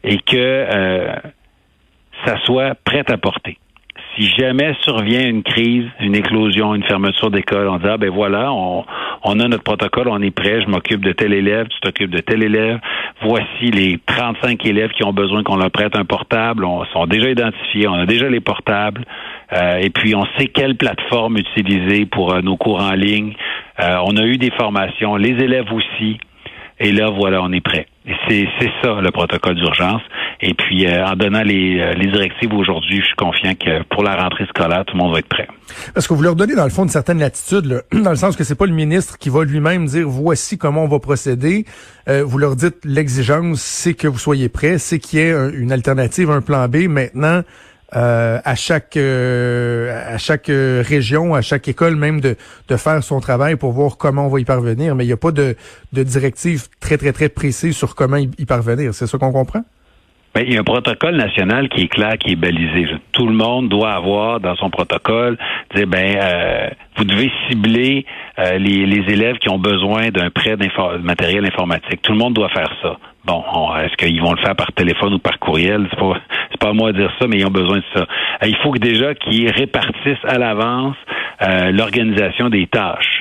et 0.04 0.18
que 0.18 0.36
euh, 0.36 1.14
ça 2.24 2.38
soit 2.44 2.74
prêt 2.84 3.04
à 3.08 3.16
porter 3.16 3.58
si 4.16 4.28
jamais 4.38 4.74
survient 4.80 5.26
une 5.26 5.42
crise, 5.42 5.84
une 6.00 6.14
éclosion, 6.14 6.74
une 6.74 6.84
fermeture 6.84 7.30
d'école, 7.30 7.68
on 7.68 7.76
dit 7.76 7.86
ah 7.86 7.98
ben 7.98 8.10
voilà, 8.10 8.50
on, 8.52 8.84
on 9.24 9.40
a 9.40 9.48
notre 9.48 9.62
protocole, 9.62 10.08
on 10.08 10.20
est 10.22 10.30
prêt, 10.30 10.62
je 10.62 10.68
m'occupe 10.68 11.04
de 11.04 11.12
tel 11.12 11.32
élève, 11.32 11.68
tu 11.68 11.80
t'occupes 11.80 12.10
de 12.10 12.20
tel 12.20 12.42
élève. 12.42 12.78
Voici 13.22 13.70
les 13.72 13.98
35 14.06 14.64
élèves 14.66 14.90
qui 14.90 15.04
ont 15.04 15.12
besoin 15.12 15.42
qu'on 15.42 15.56
leur 15.56 15.70
prête 15.70 15.96
un 15.96 16.04
portable. 16.04 16.64
On 16.64 16.84
sont 16.86 17.06
déjà 17.06 17.30
identifiés, 17.30 17.88
on 17.88 17.94
a 17.94 18.06
déjà 18.06 18.28
les 18.28 18.40
portables. 18.40 19.04
Euh, 19.52 19.78
et 19.78 19.90
puis, 19.90 20.14
on 20.14 20.24
sait 20.36 20.48
quelle 20.48 20.76
plateforme 20.76 21.38
utiliser 21.38 22.04
pour 22.04 22.34
euh, 22.34 22.42
nos 22.42 22.56
cours 22.56 22.80
en 22.80 22.92
ligne. 22.92 23.34
Euh, 23.80 23.96
on 24.04 24.16
a 24.16 24.24
eu 24.24 24.36
des 24.36 24.50
formations, 24.50 25.16
les 25.16 25.42
élèves 25.42 25.72
aussi. 25.72 26.18
Et 26.78 26.92
là, 26.92 27.08
voilà, 27.08 27.42
on 27.42 27.52
est 27.52 27.62
prêt. 27.62 27.86
C'est 28.28 28.46
ça 28.82 29.00
le 29.00 29.10
protocole 29.10 29.56
d'urgence. 29.56 30.02
Et 30.40 30.54
puis, 30.54 30.86
euh, 30.86 31.04
en 31.06 31.16
donnant 31.16 31.42
les, 31.42 31.80
euh, 31.80 31.94
les 31.94 32.06
directives 32.06 32.52
aujourd'hui, 32.52 33.00
je 33.00 33.06
suis 33.06 33.16
confiant 33.16 33.54
que 33.54 33.82
pour 33.84 34.04
la 34.04 34.16
rentrée 34.16 34.46
scolaire, 34.46 34.84
tout 34.84 34.96
le 34.96 35.02
monde 35.02 35.12
va 35.12 35.18
être 35.18 35.28
prêt. 35.28 35.48
Parce 35.92 36.06
que 36.06 36.14
vous 36.14 36.22
leur 36.22 36.36
donnez, 36.36 36.54
dans 36.54 36.64
le 36.64 36.70
fond, 36.70 36.84
une 36.84 36.88
certaine 36.88 37.18
latitude, 37.18 37.82
dans 37.92 38.10
le 38.10 38.16
sens 38.16 38.36
que 38.36 38.44
c'est 38.44 38.54
pas 38.54 38.66
le 38.66 38.72
ministre 38.72 39.18
qui 39.18 39.28
va 39.28 39.44
lui-même 39.44 39.86
dire 39.86 40.08
voici 40.08 40.56
comment 40.56 40.84
on 40.84 40.88
va 40.88 41.00
procéder. 41.00 41.64
Euh, 42.08 42.22
vous 42.24 42.38
leur 42.38 42.54
dites 42.54 42.84
l'exigence, 42.84 43.60
c'est 43.60 43.94
que 43.94 44.06
vous 44.06 44.18
soyez 44.18 44.48
prêts, 44.48 44.78
c'est 44.78 44.98
qu'il 44.98 45.18
y 45.18 45.22
ait 45.22 45.34
une 45.54 45.72
alternative, 45.72 46.30
un 46.30 46.42
plan 46.42 46.68
B. 46.68 46.88
Maintenant, 46.88 47.42
euh, 47.94 48.40
à 48.44 48.56
chaque 48.56 48.96
euh, 48.96 50.14
à 50.14 50.18
chaque 50.18 50.48
euh, 50.48 50.82
région, 50.84 51.34
à 51.34 51.40
chaque 51.40 51.68
école 51.68 51.94
même 51.94 52.20
de, 52.20 52.36
de 52.66 52.76
faire 52.76 53.02
son 53.04 53.20
travail 53.20 53.54
pour 53.54 53.70
voir 53.70 53.96
comment 53.96 54.26
on 54.26 54.28
va 54.28 54.40
y 54.40 54.44
parvenir. 54.44 54.96
Mais 54.96 55.04
il 55.04 55.06
n'y 55.06 55.12
a 55.12 55.16
pas 55.16 55.30
de, 55.30 55.56
de 55.92 56.02
directive 56.02 56.68
très, 56.80 56.98
très, 56.98 57.12
très 57.12 57.28
précise 57.28 57.76
sur 57.76 57.94
comment 57.94 58.16
y, 58.16 58.44
parvenir. 58.44 58.92
C'est 58.92 59.06
ça 59.06 59.18
qu'on 59.18 59.32
comprend? 59.32 59.62
Il 60.42 60.52
y 60.52 60.56
a 60.56 60.60
un 60.60 60.64
protocole 60.64 61.16
national 61.16 61.68
qui 61.68 61.82
est 61.82 61.88
clair, 61.88 62.18
qui 62.18 62.32
est 62.32 62.36
balisé. 62.36 62.86
Tout 63.12 63.26
le 63.26 63.34
monde 63.34 63.68
doit 63.68 63.92
avoir 63.92 64.40
dans 64.40 64.56
son 64.56 64.70
protocole, 64.70 65.38
dire 65.74 65.86
ben 65.86 66.70
vous 66.96 67.04
devez 67.04 67.30
cibler 67.48 68.04
les, 68.38 68.86
les 68.86 69.12
élèves 69.12 69.38
qui 69.38 69.48
ont 69.48 69.58
besoin 69.58 70.08
d'un 70.08 70.30
prêt 70.30 70.56
de 70.56 71.02
matériel 71.02 71.44
informatique. 71.44 72.02
Tout 72.02 72.12
le 72.12 72.18
monde 72.18 72.34
doit 72.34 72.48
faire 72.50 72.70
ça. 72.82 72.96
Bon, 73.26 73.42
est-ce 73.74 73.96
qu'ils 73.96 74.22
vont 74.22 74.32
le 74.32 74.40
faire 74.40 74.54
par 74.54 74.70
téléphone 74.72 75.14
ou 75.14 75.18
par 75.18 75.40
courriel? 75.40 75.88
C'est 75.90 75.98
pas, 75.98 76.12
c'est 76.50 76.60
pas 76.60 76.68
à 76.68 76.72
moi 76.72 76.92
de 76.92 76.98
dire 76.98 77.12
ça, 77.18 77.26
mais 77.26 77.38
ils 77.38 77.46
ont 77.46 77.50
besoin 77.50 77.78
de 77.78 77.84
ça. 77.92 78.02
Euh, 78.02 78.46
il 78.46 78.56
faut 78.58 78.70
que 78.70 78.78
déjà 78.78 79.16
qu'ils 79.16 79.50
répartissent 79.50 80.24
à 80.24 80.38
l'avance 80.38 80.94
euh, 81.42 81.72
l'organisation 81.72 82.48
des 82.50 82.68
tâches. 82.68 83.15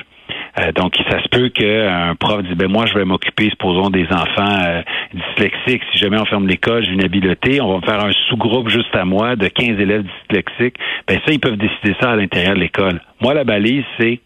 Euh, 0.58 0.72
donc, 0.72 0.96
ça 1.10 1.22
se 1.22 1.28
peut 1.28 1.48
qu'un 1.50 2.14
prof 2.14 2.42
dise, 2.42 2.56
ben 2.56 2.70
moi, 2.70 2.86
je 2.86 2.94
vais 2.94 3.04
m'occuper, 3.04 3.50
supposons, 3.50 3.90
des 3.90 4.06
enfants 4.10 4.82
dyslexiques. 5.12 5.82
Si 5.92 5.98
jamais 5.98 6.18
on 6.18 6.24
ferme 6.24 6.46
l'école, 6.46 6.84
j'ai 6.84 6.92
une 6.92 7.04
habileté, 7.04 7.60
on 7.60 7.78
va 7.78 7.86
faire 7.86 8.04
un 8.04 8.12
sous-groupe 8.28 8.68
juste 8.68 8.94
à 8.94 9.04
moi 9.04 9.36
de 9.36 9.48
15 9.48 9.78
élèves 9.78 10.04
dyslexiques. 10.04 10.76
Ben 11.06 11.20
ça, 11.26 11.32
ils 11.32 11.40
peuvent 11.40 11.58
décider 11.58 11.94
ça 12.00 12.12
à 12.12 12.16
l'intérieur 12.16 12.54
de 12.54 12.60
l'école. 12.60 13.00
Moi, 13.20 13.34
la 13.34 13.44
balise, 13.44 13.84
c'est 14.00 14.20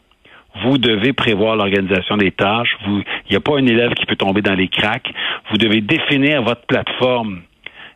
vous 0.65 0.79
devez 0.79 1.13
prévoir 1.13 1.57
l'organisation 1.57 2.17
des 2.17 2.33
tâches. 2.33 2.77
il 2.87 3.05
n'y 3.31 3.37
a 3.37 3.41
pas 3.41 3.59
un 3.59 3.67
élève 3.67 3.95
qui 3.95 4.07
peut 4.07 4.17
tomber 4.17 4.43
dans 4.43 4.55
les 4.55 4.69
cracks. 4.69 5.11
Vous 5.51 5.57
devez 5.57 5.81
définir 5.81 6.43
votre 6.43 6.67
plateforme 6.67 7.43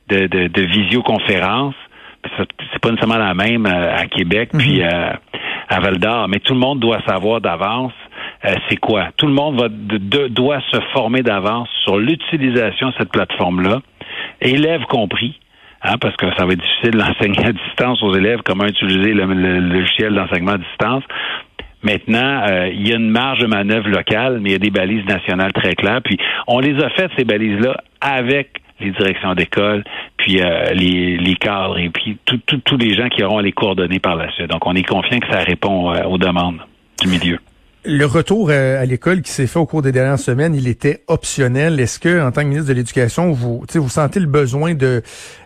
de, 0.08 0.26
de, 0.26 0.46
de 0.48 0.62
visioconférence. 0.62 1.74
C'est 2.36 2.78
pas 2.80 2.90
nécessairement 2.90 3.18
la 3.18 3.34
même 3.34 3.66
euh, 3.66 3.96
à 3.96 4.06
Québec 4.06 4.50
puis 4.56 4.80
mhm. 4.80 4.88
euh, 4.90 5.12
à 5.68 5.80
Val 5.80 5.98
d'Or, 5.98 6.28
mais 6.28 6.38
tout 6.38 6.54
le 6.54 6.60
monde 6.60 6.80
doit 6.80 7.00
savoir 7.06 7.40
d'avance 7.40 7.92
euh, 8.44 8.54
c'est 8.68 8.76
quoi? 8.76 9.08
Tout 9.16 9.26
le 9.26 9.32
monde 9.32 9.60
va, 9.60 9.68
doit 10.28 10.60
se 10.70 10.80
former 10.92 11.22
d'avance 11.22 11.68
sur 11.84 11.98
l'utilisation 11.98 12.88
de 12.88 12.94
cette 12.98 13.10
plateforme-là, 13.10 13.80
élèves 14.40 14.84
compris. 14.88 15.38
Hein, 15.86 15.98
parce 16.00 16.16
que 16.16 16.24
ça 16.38 16.46
va 16.46 16.54
être 16.54 16.62
difficile 16.62 16.92
d'enseigner 16.92 17.44
à 17.44 17.52
distance 17.52 18.02
aux 18.02 18.14
élèves 18.14 18.38
comment 18.42 18.64
utiliser 18.64 19.12
le 19.12 19.60
logiciel 19.60 20.14
d'enseignement 20.14 20.52
à 20.52 20.58
distance. 20.58 21.02
Maintenant, 21.82 22.42
euh, 22.48 22.68
il 22.72 22.88
y 22.88 22.92
a 22.92 22.96
une 22.96 23.10
marge 23.10 23.40
de 23.40 23.46
manœuvre 23.46 23.90
locale, 23.90 24.38
mais 24.40 24.50
il 24.50 24.52
y 24.52 24.56
a 24.56 24.58
des 24.58 24.70
balises 24.70 25.04
nationales 25.04 25.52
très 25.52 25.74
claires. 25.74 26.00
Puis 26.02 26.16
on 26.46 26.58
les 26.58 26.82
a 26.82 26.88
faites, 26.88 27.10
ces 27.18 27.24
balises-là, 27.24 27.76
avec 28.00 28.62
les 28.80 28.90
directions 28.92 29.34
d'école, 29.34 29.84
puis 30.16 30.40
euh, 30.40 30.72
les, 30.72 31.36
cadres 31.38 31.78
et 31.78 31.90
puis 31.90 32.16
tous 32.24 32.76
les 32.78 32.94
gens 32.94 33.08
qui 33.08 33.22
auront 33.22 33.38
les 33.38 33.52
coordonnées 33.52 34.00
par 34.00 34.16
la 34.16 34.32
suite. 34.32 34.48
Donc, 34.48 34.66
on 34.66 34.74
est 34.74 34.82
confiant 34.82 35.18
que 35.18 35.30
ça 35.30 35.40
répond 35.40 35.92
euh, 35.92 36.04
aux 36.04 36.18
demandes 36.18 36.60
du 37.02 37.08
milieu. 37.08 37.38
Le 37.86 38.06
retour 38.06 38.48
à 38.48 38.86
l'école 38.86 39.20
qui 39.20 39.30
s'est 39.30 39.46
fait 39.46 39.58
au 39.58 39.66
cours 39.66 39.82
des 39.82 39.92
dernières 39.92 40.18
semaines, 40.18 40.54
il 40.54 40.68
était 40.68 41.02
optionnel. 41.06 41.78
Est-ce 41.78 41.98
que, 41.98 42.22
en 42.26 42.32
tant 42.32 42.40
que 42.40 42.46
ministre 42.46 42.68
de 42.68 42.72
l'Éducation, 42.72 43.32
vous, 43.32 43.62
vous 43.74 43.88
sentez 43.90 44.20
le 44.20 44.26
besoin 44.26 44.72
de, 44.72 45.02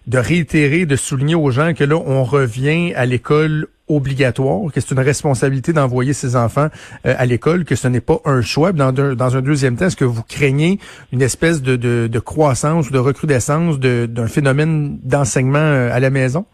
de 0.06 0.18
réitérer, 0.18 0.86
de 0.86 0.94
souligner 0.94 1.34
aux 1.34 1.50
gens 1.50 1.74
que 1.74 1.82
là, 1.82 1.96
on 1.96 2.22
revient 2.22 2.94
à 2.94 3.06
l'école 3.06 3.66
obligatoire, 3.88 4.70
que 4.72 4.80
c'est 4.80 4.92
une 4.92 5.00
responsabilité 5.00 5.72
d'envoyer 5.72 6.12
ses 6.12 6.36
enfants 6.36 6.68
euh, 7.06 7.14
à 7.18 7.26
l'école, 7.26 7.64
que 7.64 7.74
ce 7.74 7.88
n'est 7.88 8.00
pas 8.00 8.20
un 8.24 8.40
choix? 8.40 8.70
Dans, 8.70 8.92
dans 8.92 9.36
un 9.36 9.42
deuxième 9.42 9.74
temps, 9.76 9.86
est-ce 9.86 9.96
que 9.96 10.04
vous 10.04 10.22
craignez 10.22 10.78
une 11.10 11.22
espèce 11.22 11.60
de, 11.60 11.74
de, 11.74 12.06
de 12.06 12.18
croissance 12.20 12.88
ou 12.88 12.92
de 12.92 12.98
recrudescence 12.98 13.80
d'un 13.80 14.28
phénomène 14.28 15.00
d'enseignement 15.02 15.58
euh, 15.58 15.90
à 15.92 15.98
la 15.98 16.10
maison? 16.10 16.46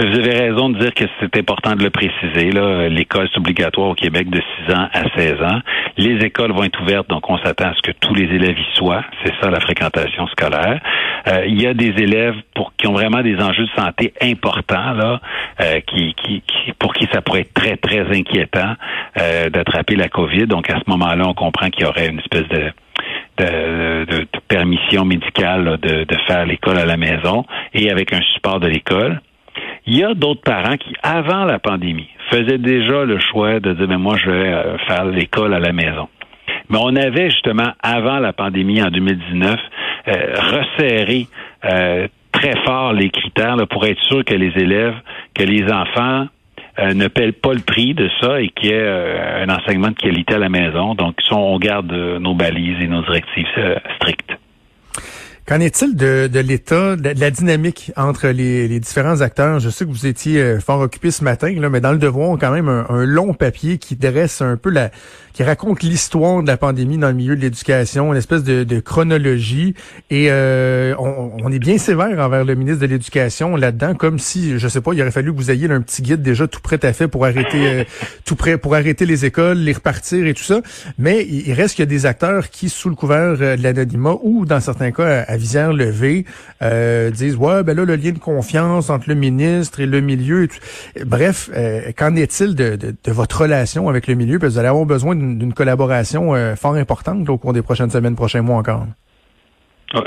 Vous 0.00 0.18
avez 0.18 0.34
raison 0.34 0.70
de 0.70 0.78
dire 0.78 0.94
que 0.94 1.04
c'est 1.20 1.36
important 1.36 1.76
de 1.76 1.82
le 1.82 1.90
préciser. 1.90 2.50
L'école 2.88 3.26
est 3.26 3.36
obligatoire 3.36 3.88
au 3.88 3.94
Québec 3.94 4.30
de 4.30 4.40
6 4.66 4.74
ans 4.74 4.88
à 4.94 5.02
16 5.14 5.42
ans. 5.42 5.60
Les 5.98 6.24
écoles 6.24 6.52
vont 6.52 6.64
être 6.64 6.80
ouvertes, 6.80 7.10
donc 7.10 7.28
on 7.28 7.36
s'attend 7.36 7.66
à 7.66 7.74
ce 7.74 7.82
que 7.82 7.92
tous 7.92 8.14
les 8.14 8.24
élèves 8.24 8.58
y 8.58 8.76
soient. 8.78 9.04
C'est 9.22 9.34
ça 9.42 9.50
la 9.50 9.60
fréquentation 9.60 10.26
scolaire. 10.28 10.80
Euh, 11.28 11.44
il 11.46 11.60
y 11.60 11.66
a 11.66 11.74
des 11.74 11.92
élèves 12.02 12.36
pour 12.54 12.72
qui 12.78 12.86
ont 12.86 12.94
vraiment 12.94 13.20
des 13.20 13.36
enjeux 13.42 13.64
de 13.64 13.70
santé 13.76 14.14
importants, 14.22 14.94
là, 14.94 15.20
euh, 15.60 15.80
qui, 15.80 16.14
qui, 16.14 16.42
pour 16.78 16.94
qui 16.94 17.06
ça 17.12 17.20
pourrait 17.20 17.40
être 17.40 17.52
très, 17.52 17.76
très 17.76 18.06
inquiétant 18.16 18.76
euh, 19.20 19.50
d'attraper 19.50 19.96
la 19.96 20.08
COVID. 20.08 20.46
Donc 20.46 20.70
à 20.70 20.78
ce 20.78 20.88
moment-là, 20.88 21.24
on 21.28 21.34
comprend 21.34 21.68
qu'il 21.68 21.84
y 21.84 21.86
aurait 21.86 22.08
une 22.08 22.20
espèce 22.20 22.48
de 22.48 22.72
de, 23.38 24.04
de, 24.04 24.26
permission 24.48 25.06
médicale 25.06 25.78
de, 25.80 26.04
de 26.04 26.16
faire 26.26 26.44
l'école 26.44 26.76
à 26.76 26.84
la 26.84 26.98
maison 26.98 27.46
et 27.72 27.90
avec 27.90 28.12
un 28.12 28.20
support 28.34 28.60
de 28.60 28.66
l'école. 28.66 29.20
Il 29.86 29.96
y 29.96 30.04
a 30.04 30.14
d'autres 30.14 30.42
parents 30.42 30.76
qui, 30.76 30.92
avant 31.02 31.44
la 31.44 31.58
pandémie, 31.58 32.08
faisaient 32.30 32.58
déjà 32.58 33.04
le 33.04 33.18
choix 33.18 33.60
de 33.60 33.72
dire, 33.72 33.88
mais 33.88 33.94
ben, 33.94 33.98
moi, 33.98 34.16
je 34.22 34.30
vais 34.30 34.48
euh, 34.48 34.78
faire 34.86 35.04
l'école 35.04 35.54
à 35.54 35.58
la 35.58 35.72
maison. 35.72 36.08
Mais 36.68 36.78
on 36.80 36.94
avait 36.96 37.30
justement, 37.30 37.72
avant 37.82 38.18
la 38.18 38.32
pandémie, 38.32 38.82
en 38.82 38.90
2019, 38.90 39.58
euh, 40.08 40.34
resserré 40.36 41.26
euh, 41.64 42.06
très 42.32 42.56
fort 42.64 42.92
les 42.92 43.10
critères 43.10 43.56
pour 43.68 43.84
être 43.86 44.00
sûr 44.02 44.24
que 44.24 44.34
les 44.34 44.52
élèves, 44.56 44.94
que 45.34 45.42
les 45.42 45.64
enfants 45.72 46.26
ne 46.78 47.08
paient 47.08 47.32
pas 47.32 47.52
le 47.52 47.60
prix 47.60 47.92
de 47.92 48.08
ça 48.20 48.40
et 48.40 48.48
qu'il 48.48 48.70
y 48.70 48.72
ait 48.72 48.88
un 49.42 49.48
enseignement 49.50 49.88
de 49.88 49.96
qualité 49.96 50.36
à 50.36 50.38
la 50.38 50.48
maison. 50.48 50.94
Donc, 50.94 51.16
on 51.30 51.58
garde 51.58 51.92
nos 51.92 52.32
balises 52.32 52.80
et 52.80 52.86
nos 52.86 53.02
directives 53.02 53.48
strictes. 53.96 54.32
Qu'en 55.50 55.58
est-il 55.58 55.96
de, 55.96 56.30
de 56.32 56.38
l'état, 56.38 56.94
de, 56.94 57.10
la 57.18 57.32
dynamique 57.32 57.90
entre 57.96 58.28
les, 58.28 58.68
les, 58.68 58.78
différents 58.78 59.20
acteurs? 59.20 59.58
Je 59.58 59.68
sais 59.68 59.84
que 59.84 59.90
vous 59.90 60.06
étiez 60.06 60.40
euh, 60.40 60.60
fort 60.60 60.78
occupé 60.78 61.10
ce 61.10 61.24
matin, 61.24 61.52
là, 61.58 61.68
mais 61.68 61.80
dans 61.80 61.90
le 61.90 61.98
devoir, 61.98 62.38
quand 62.38 62.52
même 62.52 62.68
un, 62.68 62.86
un, 62.88 63.04
long 63.04 63.34
papier 63.34 63.78
qui 63.78 63.96
dresse 63.96 64.42
un 64.42 64.56
peu 64.56 64.70
la, 64.70 64.92
qui 65.32 65.42
raconte 65.42 65.82
l'histoire 65.82 66.42
de 66.42 66.46
la 66.46 66.56
pandémie 66.56 66.98
dans 66.98 67.08
le 67.08 67.14
milieu 67.14 67.36
de 67.36 67.40
l'éducation, 67.40 68.12
une 68.12 68.18
espèce 68.18 68.42
de, 68.42 68.64
de 68.64 68.80
chronologie. 68.80 69.74
Et 70.10 70.26
euh, 70.30 70.94
on, 70.98 71.32
on, 71.42 71.50
est 71.50 71.58
bien 71.58 71.78
sévère 71.78 72.18
envers 72.18 72.44
le 72.44 72.54
ministre 72.54 72.80
de 72.80 72.86
l'Éducation 72.86 73.56
là-dedans, 73.56 73.94
comme 73.94 74.18
si, 74.18 74.58
je 74.58 74.68
sais 74.68 74.80
pas, 74.80 74.92
il 74.92 75.00
aurait 75.00 75.10
fallu 75.10 75.32
que 75.32 75.36
vous 75.36 75.50
ayez 75.50 75.70
un 75.70 75.80
petit 75.80 76.02
guide 76.02 76.22
déjà 76.22 76.46
tout 76.46 76.60
prêt 76.60 76.84
à 76.84 76.92
fait 76.92 77.08
pour 77.08 77.24
arrêter, 77.24 77.66
euh, 77.66 77.84
tout 78.24 78.36
prêt 78.36 78.58
pour 78.58 78.74
arrêter 78.74 79.06
les 79.06 79.24
écoles, 79.24 79.58
les 79.58 79.72
repartir 79.72 80.26
et 80.26 80.34
tout 80.34 80.42
ça. 80.42 80.60
Mais 80.98 81.24
il, 81.26 81.52
reste 81.52 81.74
qu'il 81.74 81.82
y 81.82 81.88
a 81.88 81.90
des 81.90 82.06
acteurs 82.06 82.50
qui, 82.50 82.68
sous 82.68 82.88
le 82.88 82.94
couvert 82.94 83.36
de 83.36 83.62
l'anonymat 83.62 84.16
ou 84.22 84.46
dans 84.46 84.60
certains 84.60 84.90
cas 84.90 85.24
visière 85.40 85.72
levée 85.72 86.24
euh, 86.62 87.10
disent 87.10 87.36
ouais 87.36 87.62
ben 87.62 87.76
là 87.76 87.84
le 87.84 87.96
lien 87.96 88.12
de 88.12 88.18
confiance 88.18 88.90
entre 88.90 89.08
le 89.08 89.14
ministre 89.14 89.80
et 89.80 89.86
le 89.86 90.00
milieu. 90.00 90.46
Bref, 91.04 91.50
euh, 91.54 91.92
qu'en 91.96 92.14
est-il 92.14 92.54
de, 92.54 92.76
de, 92.76 93.12
votre 93.12 93.42
relation 93.42 93.88
avec 93.88 94.06
le 94.06 94.14
milieu? 94.14 94.38
Parce 94.38 94.52
vous 94.52 94.58
allez 94.58 94.68
avoir 94.68 94.84
besoin 94.84 95.16
d'une 95.16 95.54
collaboration 95.54 96.34
euh, 96.34 96.54
fort 96.56 96.74
importante 96.74 97.28
au 97.28 97.38
cours 97.38 97.52
des 97.52 97.62
prochaines 97.62 97.90
semaines, 97.90 98.16
prochains 98.16 98.42
mois 98.42 98.58
encore. 98.58 98.86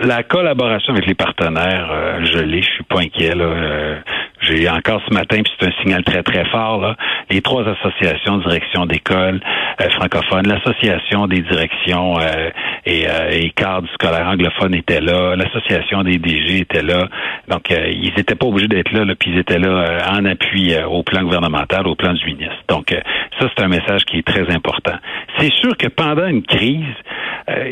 La 0.04 0.24
collaboration 0.24 0.94
avec 0.94 1.06
les 1.06 1.14
partenaires, 1.14 1.90
euh, 1.92 2.26
je 2.26 2.40
l'ai, 2.40 2.62
je 2.62 2.70
suis 2.70 2.84
pas 2.84 3.02
inquiet. 3.02 3.36
Là. 3.36 4.02
J'ai 4.44 4.70
encore 4.70 5.02
ce 5.08 5.14
matin, 5.14 5.42
puis 5.42 5.54
c'est 5.58 5.68
un 5.68 5.72
signal 5.82 6.04
très, 6.04 6.22
très 6.22 6.44
fort, 6.46 6.82
là, 6.82 6.96
les 7.30 7.42
trois 7.42 7.64
associations, 7.66 8.40
direction 8.40 8.86
d'école 8.86 9.40
euh, 9.80 9.90
francophone, 9.92 10.48
l'association 10.48 11.28
des 11.28 11.42
directions 11.42 12.20
euh, 12.20 12.50
et, 12.86 13.08
euh, 13.08 13.30
et 13.32 13.52
cadres 13.52 13.88
scolaires 13.94 14.28
anglophones 14.28 14.76
étaient 14.76 15.00
là, 15.00 15.38
l'association 15.38 16.04
des 16.04 16.18
DG 16.18 16.60
était 16.60 16.82
là. 16.82 17.08
Donc, 17.48 17.72
euh, 17.72 17.88
ils 17.90 18.14
n'étaient 18.18 18.36
pas 18.36 18.48
obligés 18.48 18.68
d'être 18.68 18.92
là, 18.92 19.06
là, 19.06 19.14
puis 19.18 19.32
ils 19.32 19.40
étaient 19.40 19.60
là 19.60 20.10
en 20.12 20.26
appui 20.26 20.76
au 20.86 21.04
plan 21.04 21.24
gouvernemental, 21.24 21.88
au 21.88 21.96
plan 21.96 22.14
du 22.14 22.26
ministre. 22.26 22.64
Donc, 22.68 22.94
ça, 23.40 23.50
c'est 23.56 23.64
un 23.64 23.70
message 23.70 24.04
qui 24.06 24.18
est 24.18 24.28
très 24.28 24.50
important. 24.54 24.96
C'est 25.38 25.54
sûr 25.54 25.78
que 25.78 25.88
pendant 25.88 26.28
une 26.28 26.44
crise, 26.44 26.84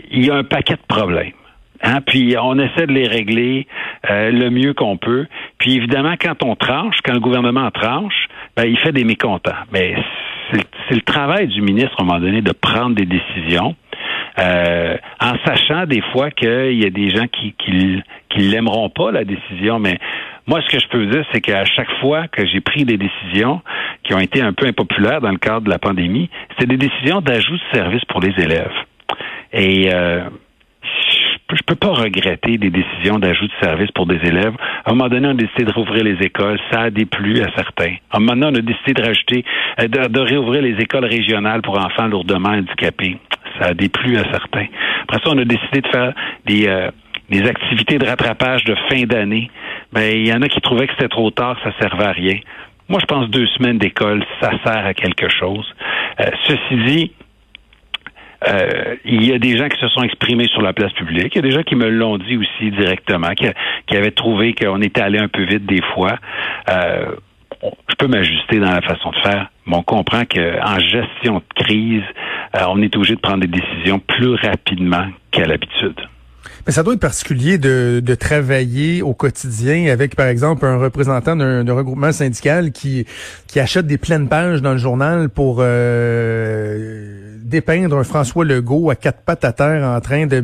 il 0.10 0.25
y 0.25 0.32
a 0.32 0.36
un 0.36 0.44
paquet 0.44 0.75
de 0.75 0.88
problèmes. 0.88 1.34
Hein, 1.83 2.01
puis 2.05 2.35
on 2.39 2.57
essaie 2.59 2.85
de 2.85 2.93
les 2.93 3.07
régler 3.07 3.67
euh, 4.09 4.31
le 4.31 4.50
mieux 4.50 4.73
qu'on 4.73 4.97
peut. 4.97 5.25
Puis 5.57 5.75
évidemment, 5.75 6.13
quand 6.19 6.43
on 6.43 6.55
tranche, 6.55 6.97
quand 7.03 7.13
le 7.13 7.19
gouvernement 7.19 7.71
tranche, 7.71 8.27
ben, 8.55 8.65
il 8.65 8.77
fait 8.77 8.91
des 8.91 9.03
mécontents. 9.03 9.51
Mais 9.71 9.95
c'est 10.51 10.95
le 10.95 11.01
travail 11.01 11.47
du 11.47 11.61
ministre, 11.61 11.95
à 12.00 12.03
un 12.03 12.05
moment 12.05 12.19
donné, 12.19 12.41
de 12.41 12.51
prendre 12.51 12.95
des 12.95 13.05
décisions. 13.05 13.75
Euh, 14.39 14.95
en 15.19 15.33
sachant 15.45 15.85
des 15.85 16.01
fois 16.13 16.31
qu'il 16.31 16.81
y 16.81 16.85
a 16.85 16.89
des 16.89 17.09
gens 17.09 17.27
qui 17.27 17.53
qui, 17.57 18.01
l'aimeront 18.38 18.89
pas 18.89 19.11
la 19.11 19.25
décision, 19.25 19.77
mais 19.77 20.00
moi 20.47 20.61
ce 20.61 20.73
que 20.73 20.79
je 20.81 20.88
peux 20.88 21.05
dire 21.05 21.25
c'est 21.33 21.41
qu'à 21.41 21.65
chaque 21.65 21.91
fois 22.00 22.27
que 22.29 22.45
j'ai 22.45 22.61
pris 22.61 22.85
des 22.85 22.97
décisions 22.97 23.61
qui 24.03 24.13
ont 24.13 24.19
été 24.19 24.41
un 24.41 24.53
peu 24.53 24.67
impopulaires 24.67 25.19
dans 25.19 25.31
le 25.31 25.38
cadre 25.38 25.61
de 25.61 25.69
la 25.69 25.79
pandémie, 25.79 26.29
c'est 26.57 26.65
des 26.65 26.77
décisions 26.77 27.19
d'ajout 27.19 27.57
de 27.57 27.77
services 27.77 28.05
pour 28.05 28.21
les 28.21 28.33
élèves. 28.41 28.71
Et 29.51 29.93
euh, 29.93 30.21
je 31.55 31.63
peux 31.63 31.75
pas 31.75 31.89
regretter 31.89 32.58
des 32.58 32.70
décisions 32.70 33.20
d'ajout 33.20 33.48
de 33.48 33.53
services 33.62 33.91
pour 33.91 34.05
des 34.05 34.20
élèves. 34.24 34.53
À 34.86 34.91
un 34.91 34.93
moment 34.93 35.10
donné, 35.10 35.27
on 35.27 35.31
a 35.31 35.34
décidé 35.34 35.65
de 35.65 35.72
rouvrir 35.72 36.03
les 36.03 36.17
écoles. 36.25 36.60
Ça 36.72 36.81
a 36.81 36.89
déplu 36.89 37.41
à 37.41 37.48
certains. 37.55 37.96
À 38.12 38.17
un 38.17 38.20
moment 38.20 38.34
donné, 38.34 38.58
on 38.58 38.60
a 38.60 38.62
décidé 38.62 38.93
de 38.93 39.01
rajouter, 39.01 39.46
euh, 39.79 39.88
de, 39.88 40.20
réouvrir 40.20 40.62
les 40.62 40.79
écoles 40.79 41.05
régionales 41.05 41.62
pour 41.62 41.77
enfants 41.77 42.08
lourdement 42.08 42.50
handicapés. 42.50 43.17
Ça 43.60 43.67
a 43.67 43.74
déplu 43.74 44.17
à 44.17 44.24
certains. 44.31 44.67
Après 45.03 45.17
ça, 45.24 45.31
on 45.31 45.38
a 45.38 45.46
décidé 45.46 45.81
de 45.81 45.88
faire 45.88 46.13
des, 46.46 46.67
euh, 46.67 46.89
des 47.29 47.43
activités 47.48 47.98
de 47.98 48.05
rattrapage 48.05 48.63
de 48.63 48.75
fin 48.89 49.03
d'année. 49.03 49.50
Ben, 49.93 50.12
il 50.13 50.27
y 50.27 50.34
en 50.34 50.41
a 50.41 50.48
qui 50.48 50.62
trouvaient 50.62 50.88
que 50.88 50.93
c'était 50.93 51.10
trop 51.10 51.31
tard, 51.31 51.58
que 51.62 51.70
ça 51.70 51.77
servait 51.79 52.05
à 52.05 52.12
rien. 52.12 52.39
Moi, 52.89 53.00
je 53.00 53.05
pense 53.05 53.29
deux 53.29 53.48
semaines 53.48 53.77
d'école, 53.77 54.24
ça 54.41 54.51
sert 54.65 54.86
à 54.86 54.93
quelque 54.93 55.29
chose. 55.29 55.65
Euh, 56.20 56.25
ceci 56.46 56.75
dit, 56.86 57.12
euh, 58.48 58.95
il 59.05 59.25
y 59.25 59.33
a 59.33 59.39
des 59.39 59.57
gens 59.57 59.67
qui 59.69 59.79
se 59.79 59.88
sont 59.89 60.01
exprimés 60.01 60.48
sur 60.48 60.62
la 60.62 60.74
place 60.74 60.91
publique. 60.93 61.33
Il 61.33 61.38
y 61.38 61.39
a 61.39 61.48
des 61.48 61.51
gens 61.51 61.63
qui 61.63 61.75
me 61.75 61.89
l'ont 61.89 62.17
dit 62.17 62.38
aussi 62.38 62.71
directement, 62.71 63.29
qui, 63.31 63.45
qui 63.88 63.95
avaient 63.95 64.12
trouvé 64.12 64.53
qu'on 64.53 64.81
était 64.81 65.01
allé 65.01 65.19
un 65.19 65.27
peu 65.27 65.43
vite 65.43 65.65
des 65.65 65.81
fois. 65.93 66.17
Euh, 66.69 67.15
je 67.62 67.95
peux 67.98 68.07
m'ajuster 68.07 68.60
dans 68.60 68.71
la 68.71 68.81
façon 68.81 69.12
de 69.12 69.17
faire, 69.17 69.50
mais 69.67 69.75
on 69.75 69.83
comprend 69.83 70.24
qu'en 70.25 70.79
gestion 70.79 71.36
de 71.38 71.63
crise, 71.63 72.03
euh, 72.55 72.65
on 72.69 72.81
est 72.81 72.95
obligé 72.95 73.15
de 73.15 73.19
prendre 73.19 73.41
des 73.41 73.48
décisions 73.48 74.00
plus 74.00 74.33
rapidement 74.36 75.05
qu'à 75.29 75.45
l'habitude. 75.45 76.00
Mais 76.65 76.74
ça 76.74 76.83
doit 76.83 76.93
être 76.93 77.00
particulier 77.00 77.57
de, 77.57 78.01
de, 78.03 78.15
travailler 78.15 79.01
au 79.01 79.13
quotidien 79.13 79.91
avec, 79.91 80.15
par 80.15 80.27
exemple, 80.27 80.65
un 80.65 80.77
représentant 80.77 81.36
d'un 81.36 81.74
regroupement 81.74 82.12
syndical 82.12 82.71
qui, 82.71 83.05
qui 83.48 83.60
achète 83.60 83.88
des 83.88 83.98
pleines 83.98 84.29
pages 84.29 84.62
dans 84.62 84.74
le 84.74 84.77
journal 84.77 85.29
pour 85.29 85.57
euh, 85.60 87.30
dépeindre 87.51 87.98
un 87.98 88.03
François 88.03 88.43
Legault 88.43 88.89
à 88.89 88.96
quatre 88.96 89.22
pattes 89.22 89.46
à 89.46 89.53
terre 89.53 89.84
en 89.84 90.00
train 90.01 90.25
de, 90.25 90.43